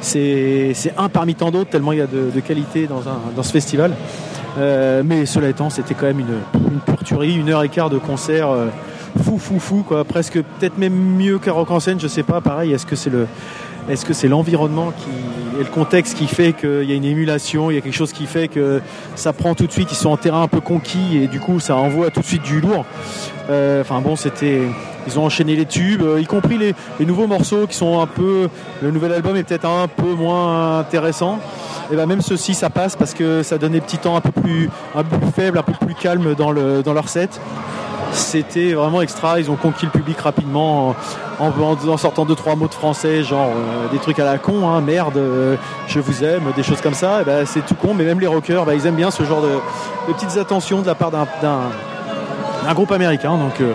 [0.00, 3.52] c'est un parmi tant d'autres, tellement il y a de, qualité dans, un, dans ce
[3.52, 3.92] festival.
[4.58, 8.50] Euh, mais cela étant, c'était quand même une, une une heure et quart de concert
[8.50, 8.66] euh,
[9.22, 10.04] fou, fou, fou, quoi.
[10.04, 12.40] Presque peut-être même mieux qu'à Rock en scène, je sais pas.
[12.40, 13.26] Pareil, est-ce que c'est le
[13.88, 15.10] est-ce que c'est l'environnement qui
[15.60, 18.12] et le contexte qui fait qu'il y a une émulation, il y a quelque chose
[18.12, 18.80] qui fait que
[19.16, 21.60] ça prend tout de suite, ils sont en terrain un peu conquis et du coup
[21.60, 22.86] ça envoie tout de suite du lourd.
[23.50, 24.62] Euh, Enfin bon, c'était
[25.06, 26.74] ils ont enchaîné les tubes, euh, y compris les,
[27.06, 28.48] nouveaux morceaux qui sont un peu.
[28.82, 31.38] Le nouvel album est peut-être un peu moins intéressant.
[31.92, 34.30] Et ben même ceci, ça passe parce que ça donne des petits temps un peu
[34.30, 37.40] plus, un peu plus faibles, un peu plus calmes dans, le, dans leur set.
[38.12, 39.38] C'était vraiment extra.
[39.40, 40.94] Ils ont conquis le public rapidement
[41.38, 41.46] en,
[41.88, 44.80] en- sortant deux trois mots de français, genre euh, des trucs à la con, hein,
[44.80, 47.22] merde, euh, je vous aime, des choses comme ça.
[47.24, 49.48] Ben, c'est tout con, mais même les rockers, ben, ils aiment bien ce genre de,
[50.08, 51.58] de petites attentions de la part d'un- d'un
[52.64, 53.30] d'un groupe américain.
[53.38, 53.72] Donc, euh,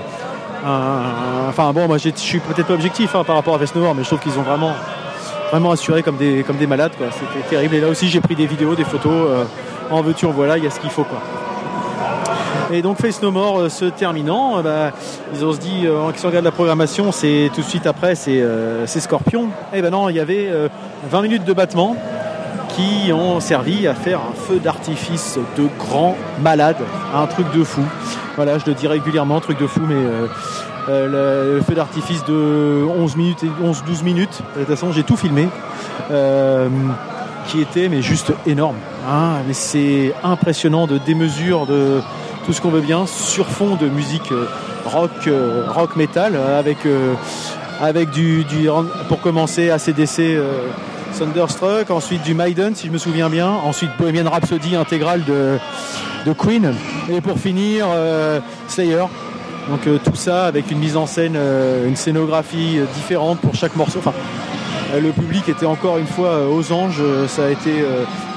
[0.66, 4.08] enfin bon, moi je suis peut-être pas objectif hein, par rapport à Vesnover, mais je
[4.08, 4.74] trouve qu'ils ont vraiment,
[5.52, 6.94] vraiment assuré comme des, comme des malades.
[7.12, 7.76] C'était terrible.
[7.76, 9.12] Et là aussi, j'ai pris des vidéos, des photos.
[9.30, 9.44] euh,
[9.92, 11.04] en veux-tu, en voilà, il y a ce qu'il faut.
[11.04, 11.20] quoi.
[12.72, 14.92] Et donc Face No More euh, se terminant, euh, bah,
[15.34, 18.42] ils ont se dit, euh, regardent la programmation, c'est tout de suite après, c'est
[18.88, 19.50] Scorpion.
[19.74, 20.68] Et ben non, il y avait euh,
[21.12, 21.96] 20 minutes de battement
[22.70, 26.78] qui ont servi à faire un feu d'artifice de grand malade,
[27.14, 27.84] un truc de fou.
[28.36, 30.28] Voilà, je le dis régulièrement, truc de fou, mais euh,
[30.90, 35.16] euh, le, feu d'artifice de 11 minutes et 11-12 minutes, de toute façon j'ai tout
[35.16, 35.48] filmé,
[36.12, 36.68] euh,
[37.48, 38.76] qui était mais juste énorme.
[39.08, 39.38] hein.
[39.48, 42.02] mais c'est impressionnant de démesure de
[42.46, 44.48] tout ce qu'on veut bien sur fond de musique euh,
[44.86, 46.80] rock, euh, rock metal avec
[47.80, 48.70] avec du, du
[49.08, 50.68] pour commencer ACDC euh,
[51.18, 55.58] Thunderstruck, ensuite du Maiden si je me souviens bien, ensuite Bohemian Rhapsody intégrale de,
[56.34, 56.74] Queen
[57.10, 59.06] et pour finir euh, Slayer.
[59.70, 63.76] Donc euh, tout ça avec une mise en scène, euh, une scénographie différente pour chaque
[63.76, 64.00] morceau.
[64.00, 64.14] Enfin,
[65.00, 67.02] le public était encore une fois aux anges.
[67.28, 67.84] Ça a été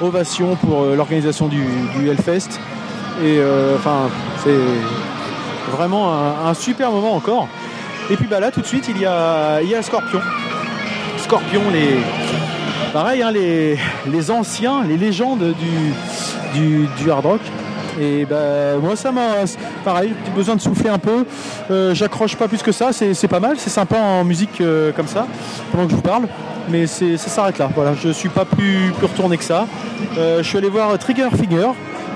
[0.01, 1.64] ovation pour l'organisation du,
[2.09, 2.61] Hellfest.
[3.23, 3.41] Et
[3.77, 4.09] enfin,
[4.43, 7.49] c'est vraiment un, un super moment encore.
[8.11, 10.21] Et puis bah là, tout de suite, il y a, il y a Scorpion.
[11.19, 11.99] Scorpion, les,
[12.92, 13.79] pareil, hein, les,
[14.11, 15.55] les anciens, les légendes
[16.55, 17.40] du, du, hard rock.
[18.01, 19.44] Et bah, moi, ça m'a.
[19.85, 21.24] Pareil, petit besoin de souffler un peu.
[21.70, 25.09] Euh, J'accroche pas plus que ça, c'est pas mal, c'est sympa en musique euh, comme
[25.09, 25.27] ça,
[25.72, 26.29] pendant que je vous parle.
[26.70, 27.70] Mais ça s'arrête là.
[27.74, 29.66] Voilà, je suis pas plus, plus retourné que ça.
[30.16, 31.70] Euh, je suis allé voir Trigger Finger,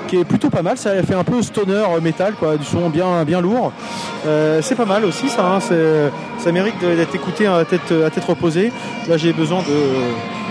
[0.09, 0.77] qui est plutôt pas mal.
[0.77, 3.73] Ça fait un peu stoner metal, quoi, du son bien, bien lourd.
[4.61, 5.55] C'est pas mal aussi, ça.
[5.55, 5.59] hein,
[6.39, 8.73] ça mérite d'être écouté à tête, à tête reposée.
[9.09, 10.42] Là, j'ai besoin de,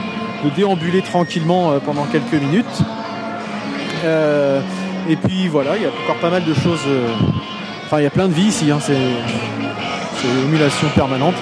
[0.44, 2.66] de déambuler tranquillement euh, pendant quelques minutes.
[4.04, 4.62] Euh,
[5.10, 6.82] et puis voilà, il y a encore pas mal de choses.
[6.88, 7.08] euh,
[7.86, 8.72] Enfin, il y a plein de vie ici.
[8.72, 11.36] hein, c'est une émulation permanente.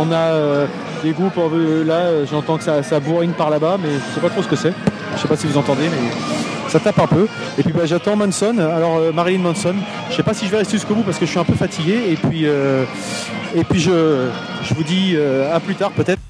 [0.00, 0.66] On a
[1.04, 1.38] des groupes
[1.86, 4.56] là, j'entends que ça, ça bourrine par là-bas, mais je sais pas trop ce que
[4.56, 4.72] c'est.
[5.14, 7.28] Je sais pas si vous entendez, mais ça tape un peu.
[7.58, 8.58] Et puis bah, j'attends Manson.
[8.58, 9.74] Alors Marilyn Manson,
[10.10, 11.54] je sais pas si je vais rester jusqu'au bout parce que je suis un peu
[11.54, 11.96] fatigué.
[12.10, 14.28] Et puis, et puis je,
[14.64, 15.16] je vous dis
[15.52, 16.23] à plus tard peut-être.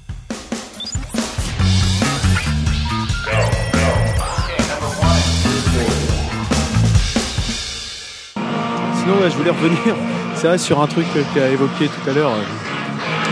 [9.29, 9.95] Je voulais revenir,
[10.35, 12.41] c'est vrai, sur un truc qu'a évoqué tout à l'heure euh,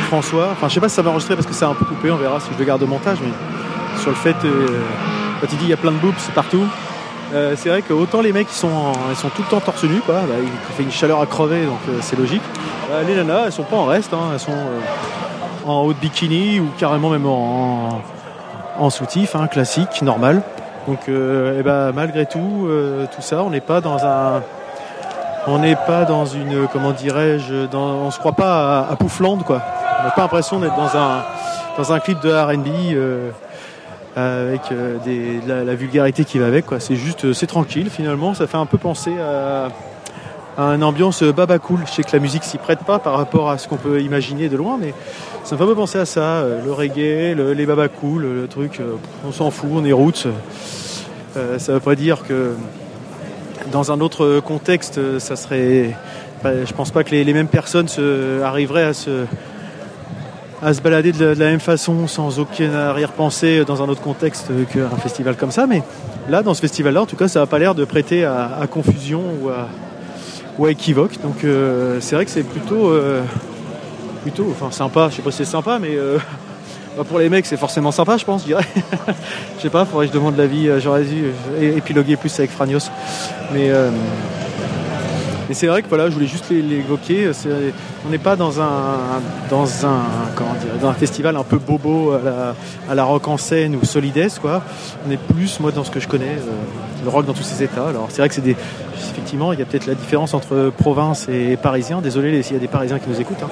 [0.07, 0.49] François.
[0.51, 2.17] Enfin, je sais pas si ça va enregistrer parce que c'est un peu coupé, on
[2.17, 3.31] verra si je le garde au montage, mais
[4.01, 4.67] sur le fait, euh,
[5.41, 6.65] quand il dit il y a plein de boobs partout,
[7.33, 9.59] euh, c'est vrai que autant les mecs ils sont, en- ils sont tout le temps
[9.59, 12.41] torse nu, quoi, bah, il fait une chaleur à crever, donc c'est logique.
[12.89, 14.51] Bah, les nanas, elles sont pas en reste, hein, elles sont
[15.65, 18.01] en haut de bikini ou carrément même en,
[18.77, 20.41] en soutif, hein, classique, normal.
[20.87, 22.67] Donc, euh, eh ben, malgré tout,
[23.15, 24.41] tout ça, on n'est pas dans un
[25.47, 29.43] on n'est pas dans une, comment dirais-je, dans, on se croit pas à, à Pouflande,
[29.43, 29.61] quoi.
[29.99, 31.23] On n'a pas l'impression d'être dans un,
[31.77, 33.29] dans un clip de RB euh,
[34.15, 36.65] avec euh, des, de la, la vulgarité qui va avec.
[36.65, 36.79] quoi.
[36.79, 38.33] C'est juste, euh, c'est tranquille finalement.
[38.33, 39.69] Ça fait un peu penser à,
[40.57, 41.79] à une ambiance baba cool.
[41.87, 44.49] Je sais que la musique s'y prête pas par rapport à ce qu'on peut imaginer
[44.49, 44.93] de loin, mais
[45.43, 46.19] ça me fait un peu penser à ça.
[46.21, 48.95] euh, Le reggae, le- les baba cool, le truc, euh,
[49.27, 50.27] on s'en fout, on est roots.
[51.35, 52.53] Euh, ça veut pas dire que
[53.73, 55.95] dans un autre contexte, euh, ça serait.
[56.45, 57.87] je pense pas que les, mêmes personnes
[58.43, 59.25] arriveraient à se,
[60.61, 64.95] à se balader de la, même façon, sans aucune arrière-pensée dans un autre contexte qu'un
[64.97, 65.65] festival comme ça.
[65.65, 65.81] Mais
[66.29, 69.23] là, dans ce festival-là, en tout cas, ça n'a pas l'air de prêter à, confusion
[69.41, 71.19] ou à, équivoque.
[71.21, 73.23] Donc euh, c'est vrai que c'est plutôt, euh,
[74.21, 75.07] plutôt, enfin sympa.
[75.09, 75.97] Je sais pas si c'est sympa, mais
[76.97, 78.65] bah, pour les mecs, c'est forcément sympa, je pense, je dirais.
[79.57, 80.67] je sais pas, faudrait que je demande l'avis.
[80.69, 81.25] euh, J'aurais dû
[81.59, 82.79] euh, épiloguer plus avec Franios,
[83.53, 83.89] mais euh,
[85.49, 87.31] mais c'est vrai que voilà, je voulais juste l'é- l'évoquer.
[87.33, 87.49] C'est-
[88.05, 90.01] On n'est pas dans un dans un
[90.35, 92.55] comment dire, dans un festival un peu bobo à la,
[92.89, 94.61] à la rock en scène ou solides quoi.
[95.07, 97.63] On est plus moi dans ce que je connais, euh, le rock dans tous ses
[97.63, 97.87] états.
[97.87, 98.55] Alors c'est vrai que c'est des
[99.11, 102.01] effectivement il y a peut-être la différence entre province et parisien.
[102.01, 103.43] Désolé s'il y a des parisiens qui nous écoutent.
[103.43, 103.49] hein.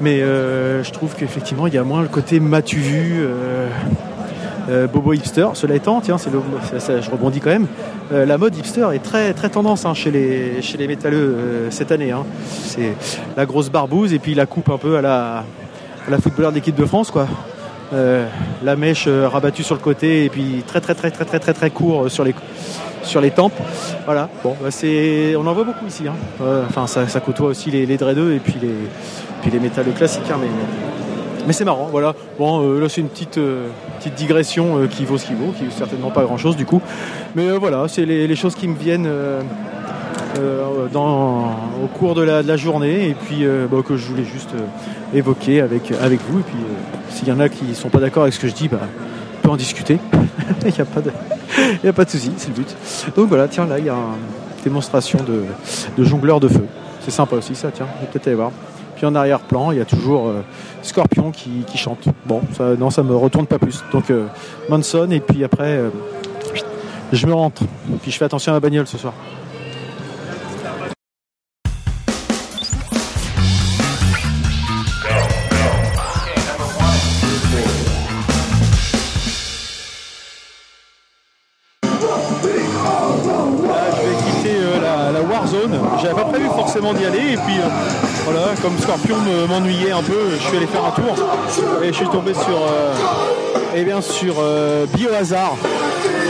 [0.00, 3.22] Mais euh, je trouve qu'effectivement il y a moins le côté m'as-tu vu.
[3.22, 3.68] euh,
[4.70, 7.66] euh, Bobo hipster, cela étant, c'est je rebondis quand même.
[8.10, 12.12] la mode hipster est très très tendance hein, chez les chez les métalleux cette année.
[12.12, 12.24] hein.
[12.48, 12.94] C'est
[13.36, 15.44] la grosse barbouze et puis la coupe un peu à la
[16.06, 17.26] à la footballeur de l'équipe de France quoi.
[17.92, 18.26] Euh,
[18.64, 21.52] la mèche euh, rabattue sur le côté et puis très très très très très très
[21.52, 22.34] très court euh, sur les
[23.02, 23.52] sur les tempes.
[24.06, 24.28] Voilà.
[24.42, 26.04] Bon, bah, c'est on en voit beaucoup ici.
[26.08, 26.14] hein.
[26.66, 28.74] Enfin, ça, ça côtoie aussi les, les et puis les
[29.42, 30.22] puis les classiques.
[30.30, 30.48] hein, mais
[31.46, 32.14] mais c'est marrant, voilà.
[32.38, 33.38] Bon, là c'est une petite,
[33.98, 36.80] petite digression qui vaut ce qui vaut, qui est certainement pas grand chose du coup.
[37.34, 39.06] Mais voilà, c'est les, les choses qui me viennent
[40.92, 45.16] dans, au cours de la, journée et puis euh, bah, que je voulais juste euh,
[45.18, 46.40] évoquer avec, avec vous.
[46.40, 48.54] Et puis euh, s'il y en a qui sont pas d'accord avec ce que je
[48.54, 48.80] dis, bah,
[49.38, 49.98] on peut en discuter.
[50.64, 52.76] Il n'y a pas de, souci, c'est le but.
[53.16, 56.66] Donc voilà, tiens, là il y a une démonstration de, jongleur de feu.
[57.00, 58.50] C'est sympa aussi ça, tiens, vous peut-être aller voir.
[58.96, 60.42] Puis en arrière-plan, il y a toujours euh,
[60.82, 62.08] Scorpion qui, chante.
[62.26, 63.82] Bon, ça, non, ça me retourne pas plus.
[63.92, 64.26] Donc euh,
[64.68, 65.90] Manson, et puis après, euh,
[67.12, 67.62] je me rentre.
[68.02, 69.14] Puis je fais attention à ma bagnole ce soir.
[90.58, 91.14] Suis faire un tour.
[91.82, 92.92] Et je suis tombé sur, euh,
[93.74, 95.56] eh bien, sur euh, Biohazard.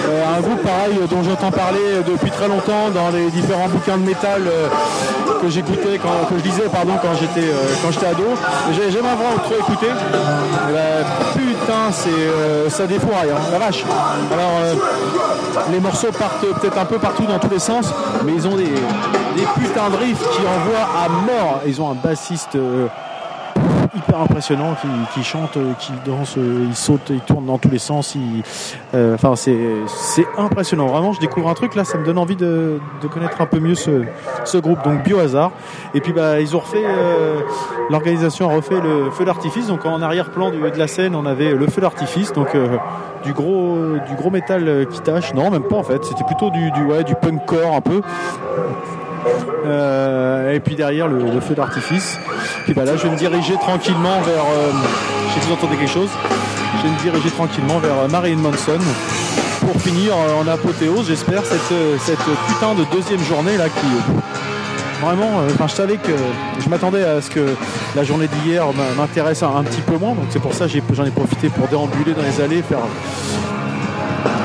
[0.06, 4.04] Euh, un groupe pareil dont j'entends parler depuis très longtemps dans les différents bouquins de
[4.04, 4.42] métal
[5.40, 7.48] que j'écoutais quand que je lisais pardon quand j'étais
[7.82, 8.24] quand j'étais ado.
[8.70, 9.86] Et J'ai jamais vraiment trop écouté.
[9.86, 13.82] Et putain c'est ça défouraille hein, la vache.
[14.30, 14.60] Alors
[15.72, 17.86] les morceaux partent peut-être un peu partout dans tous les sens,
[18.26, 21.60] mais ils ont des, des putains de riffs qui envoient à mort.
[21.66, 22.58] Ils ont un bassiste
[23.96, 24.74] hyper impressionnant
[25.12, 28.16] qui, chante, euh, qui danse, euh, il saute, il tourne dans tous les sens.
[28.94, 30.86] euh, Enfin, c'est impressionnant.
[30.86, 32.78] Vraiment, je découvre un truc là, ça me donne envie de,
[33.12, 34.82] connaître un peu mieux ce, groupe.
[34.84, 35.52] Donc Biohazard.
[35.94, 36.84] Et puis bah ils ont refait,
[37.90, 39.68] l'organisation a refait le feu d'artifice.
[39.68, 42.32] Donc en arrière-plan de la scène, on avait le feu d'artifice.
[42.32, 42.56] Donc
[43.24, 43.76] du gros
[44.08, 45.34] du gros métal qui tâche.
[45.34, 46.04] Non, même pas en fait.
[46.04, 48.00] C'était plutôt du, du punk core un peu.
[49.66, 52.18] Euh, et puis derrière le, feu d'artifice.
[52.64, 54.44] Puis bah là, je vais me diriger tranquillement vers.
[54.44, 54.70] Euh,
[55.28, 56.10] je sais quelque chose.
[56.78, 58.78] Je vais me diriger tranquillement vers euh, Marilyn Manson
[59.60, 63.86] pour finir euh, en apothéose, j'espère, cette, cette putain de deuxième journée là qui.
[65.00, 66.12] Vraiment, je savais que
[66.62, 67.44] je m'attendais à ce que
[67.94, 68.64] la journée d'hier
[68.96, 72.14] m'intéresse un, petit peu moins, donc c'est pour ça que j'en ai, profité pour déambuler
[72.14, 72.78] dans les allées, faire,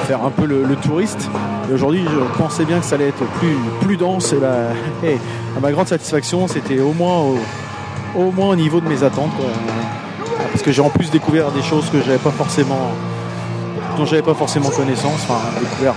[0.06, 1.30] faire un peu le touriste.
[1.74, 4.34] Aujourd'hui, je pensais bien que ça allait être plus, plus dense,
[5.04, 5.18] et
[5.56, 7.24] à ma grande satisfaction, c'était au moins
[8.16, 9.32] au, moins au niveau de mes attentes.
[10.52, 12.92] Parce que j'ai en plus découvert des choses que j'avais pas forcément
[13.98, 15.94] dont j'avais pas forcément connaissance, enfin découvert.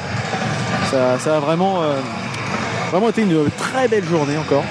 [0.90, 1.98] Ça, a vraiment, euh,
[2.90, 4.64] vraiment été une très belle journée encore.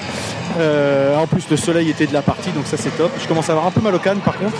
[0.60, 3.10] Euh, en plus le soleil était de la partie, donc ça c'est top.
[3.20, 4.56] Je commence à avoir un peu mal au canne par contre.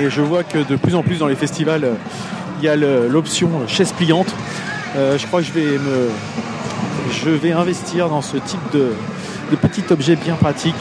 [0.00, 1.88] Et je vois que de plus en plus dans les festivals,
[2.60, 4.34] il y a l'option chaise pliante.
[4.96, 5.78] Euh, je crois que je vais
[7.12, 8.92] je vais investir dans ce type de,
[9.50, 10.74] de petit objet bien pratique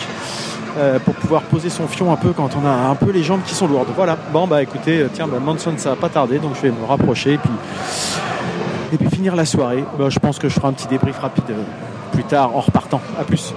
[0.78, 3.42] euh, pour pouvoir poser son fion un peu quand on a un peu les jambes
[3.46, 3.90] qui sont lourdes.
[3.96, 4.18] Voilà.
[4.32, 6.86] Bon bah écoutez, euh, tiens, bah, Manson ça va pas tarder, donc je vais me
[6.86, 7.52] rapprocher et puis
[8.94, 9.84] et puis finir la soirée.
[9.98, 11.46] Bah, je pense que je ferai un petit débrief rapide
[12.12, 13.02] plus tard en repartant.
[13.20, 13.54] À plus.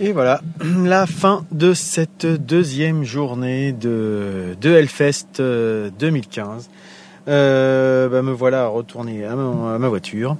[0.00, 0.40] Et voilà,
[0.84, 6.68] la fin de cette deuxième journée de, de Hellfest 2015.
[7.28, 10.36] Euh, bah, me voilà retourné à ma, voiture.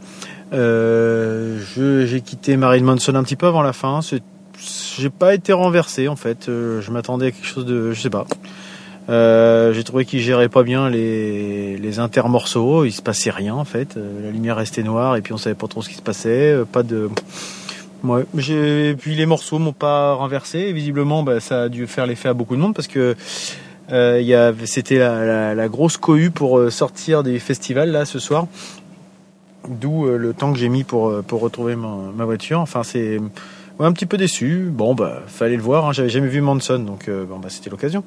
[0.52, 4.00] Euh, j'ai quitté Marilyn Manson un petit peu avant la fin.
[4.98, 6.48] J'ai pas été renversé en fait.
[6.48, 8.26] Euh, je m'attendais à quelque chose de, je sais pas.
[9.08, 12.84] Euh, j'ai trouvé qu'il gérait pas bien les, les intermorceaux.
[12.84, 13.96] Il se passait rien en fait.
[13.96, 16.52] Euh, la lumière restait noire et puis on savait pas trop ce qui se passait.
[16.52, 17.08] Euh, pas de
[18.34, 20.72] Puis les morceaux m'ont pas renversé.
[20.72, 23.16] visiblement, bah, ça a dû faire l'effet à beaucoup de monde parce que
[23.92, 28.46] euh, c'était la, grosse cohue pour euh, sortir des festivals là ce soir.
[29.68, 32.60] D'où euh, le temps que j'ai mis pour retrouver ma, voiture.
[32.60, 33.20] Enfin, c'est
[33.78, 34.68] un petit peu déçu.
[34.70, 35.86] Bon, bah fallait le voir.
[35.86, 35.92] Hein.
[35.92, 38.04] J'avais jamais vu Manson, donc bon bah c'était l'occasion.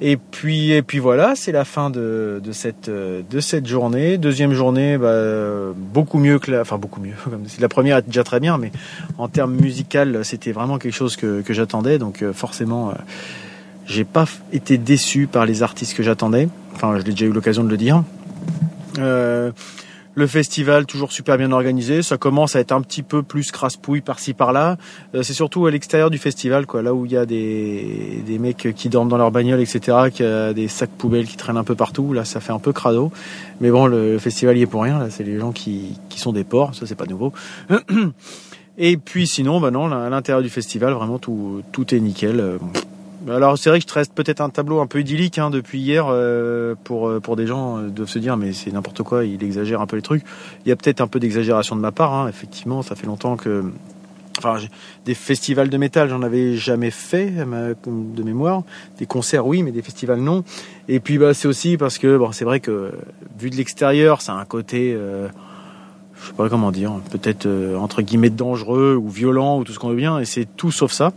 [0.00, 4.18] Et puis, et puis voilà, c'est la fin de, de, cette, de cette journée.
[4.18, 7.14] Deuxième journée, bah, beaucoup mieux que la, enfin beaucoup mieux.
[7.60, 8.72] La première était déjà très bien, mais
[9.16, 11.98] en termes musical, c'était vraiment quelque chose que, que j'attendais.
[11.98, 12.92] Donc forcément,
[13.86, 16.48] j'ai pas été déçu par les artistes que j'attendais.
[16.74, 18.02] Enfin, je l'ai déjà eu l'occasion de le dire.
[18.98, 19.50] Euh,
[20.16, 24.00] le festival toujours super bien organisé, ça commence à être un petit peu plus crasse-pouille
[24.00, 24.78] par-ci par-là.
[25.14, 28.38] Euh, c'est surtout à l'extérieur du festival, quoi, là où il y a des, des
[28.38, 31.64] mecs qui dorment dans leur bagnole, etc., qui a des sacs poubelles qui traînent un
[31.64, 32.14] peu partout.
[32.14, 33.12] Là, ça fait un peu crado.
[33.60, 34.98] Mais bon, le, le festival y est pour rien.
[34.98, 37.34] Là, c'est les gens qui, qui sont des porcs, ça c'est pas nouveau.
[38.78, 42.40] Et puis sinon, bah non, à l'intérieur du festival, vraiment tout, tout est nickel.
[42.40, 42.58] Euh,
[43.28, 45.80] alors c'est vrai que je te reste peut-être un tableau un peu idyllique hein, depuis
[45.80, 49.42] hier euh, pour pour des gens euh, doivent se dire mais c'est n'importe quoi, il
[49.42, 50.24] exagère un peu les trucs.
[50.64, 52.12] Il y a peut-être un peu d'exagération de ma part.
[52.14, 53.64] Hein, effectivement, ça fait longtemps que
[54.38, 54.58] enfin
[55.06, 58.62] des festivals de métal j'en avais jamais fait de mémoire.
[58.98, 60.44] Des concerts oui, mais des festivals non.
[60.88, 62.92] Et puis bah c'est aussi parce que bon c'est vrai que
[63.38, 65.28] vu de l'extérieur ça a un côté euh,
[66.22, 69.78] je sais pas comment dire, peut-être euh, entre guillemets dangereux ou violent ou tout ce
[69.78, 71.12] qu'on veut bien, et c'est tout sauf ça.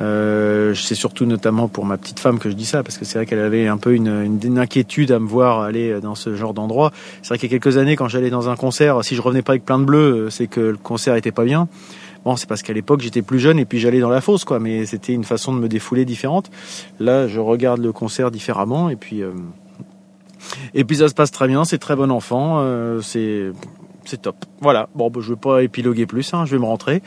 [0.00, 3.18] Euh, c'est surtout notamment pour ma petite femme que je dis ça, parce que c'est
[3.18, 6.54] vrai qu'elle avait un peu une, une, inquiétude à me voir aller dans ce genre
[6.54, 6.92] d'endroit.
[7.22, 9.42] C'est vrai qu'il y a quelques années, quand j'allais dans un concert, si je revenais
[9.42, 11.68] pas avec plein de bleus, c'est que le concert était pas bien.
[12.24, 14.58] Bon, c'est parce qu'à l'époque j'étais plus jeune et puis j'allais dans la fosse, quoi.
[14.58, 16.50] Mais c'était une façon de me défouler différente.
[16.98, 19.32] Là, je regarde le concert différemment et puis euh,
[20.74, 21.64] et puis ça se passe très bien.
[21.64, 22.58] C'est très bon enfant.
[22.60, 23.52] Euh, c'est
[24.04, 24.36] c'est top.
[24.60, 24.88] Voilà.
[24.94, 26.34] Bon, bah, je vais pas épiloguer plus.
[26.34, 27.02] Hein, je vais me rentrer.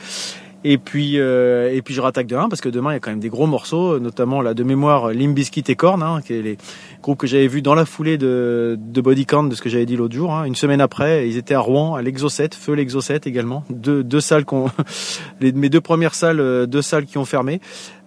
[0.66, 3.10] Et puis, euh, et puis je rattaque demain parce que demain il y a quand
[3.10, 6.56] même des gros morceaux, notamment là de mémoire Limbiskit et Korn, hein, qui est les
[7.02, 9.84] groupes que j'avais vus dans la foulée de, de Body Count, de ce que j'avais
[9.84, 10.32] dit l'autre jour.
[10.32, 10.44] Hein.
[10.44, 13.64] Une semaine après, ils étaient à Rouen, à l'Exocet, feu l'Exocet également.
[13.68, 14.70] Deux, deux salles qu'on,
[15.40, 17.60] mes deux premières salles, euh, deux salles qui ont fermé.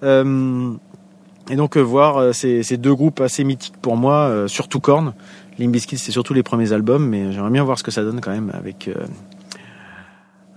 [0.03, 0.73] Euh,
[1.49, 5.13] et donc euh, voir euh, ces, ces, deux groupes assez mythiques pour moi, surtout Korn.
[5.59, 8.31] Limbiskit c'est surtout les premiers albums, mais j'aimerais bien voir ce que ça donne quand
[8.31, 8.89] même avec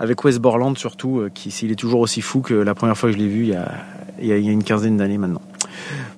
[0.00, 3.16] avec Wes Borland surtout, qui s'il est toujours aussi fou que la première fois que
[3.16, 3.54] je l'ai vu
[4.18, 5.42] il y a, une quinzaine d'années maintenant.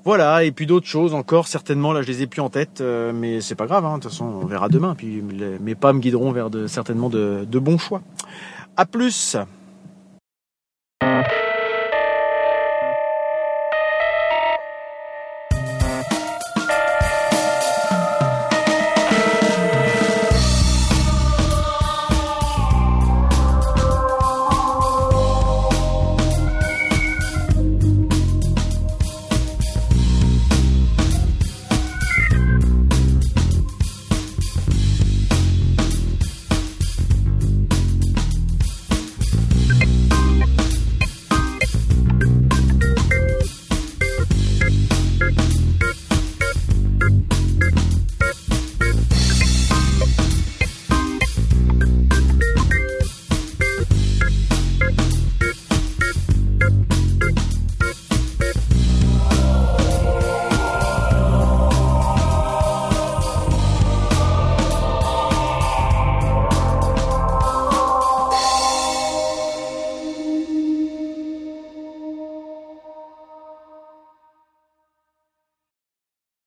[0.05, 3.13] Voilà, et puis d'autres choses encore, certainement, là je les ai plus en tête, euh,
[3.15, 5.23] mais c'est pas grave, hein, de toute façon on verra demain, puis
[5.61, 8.01] mes pas me guideront vers de, certainement de, de bons choix.
[8.77, 9.37] À plus